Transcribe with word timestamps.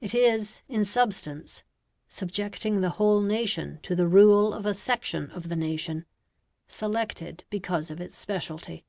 It 0.00 0.12
is, 0.12 0.60
in 0.68 0.84
substance, 0.84 1.62
subjecting 2.08 2.80
the 2.80 2.90
whole 2.98 3.20
nation 3.20 3.78
to 3.84 3.94
the 3.94 4.08
rule 4.08 4.52
of 4.52 4.66
a 4.66 4.74
section 4.74 5.30
of 5.30 5.50
the 5.50 5.54
nation, 5.54 6.04
selected 6.66 7.44
because 7.48 7.88
of 7.88 8.00
its 8.00 8.18
speciality. 8.18 8.84